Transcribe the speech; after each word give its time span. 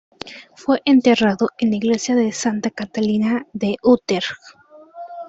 Fue 0.55 0.81
enterrado 0.83 1.49
en 1.59 1.69
la 1.69 1.75
iglesia 1.75 2.15
de 2.15 2.31
Santa 2.31 2.71
Catalina 2.71 3.45
de 3.53 3.77
Utrecht. 3.83 4.33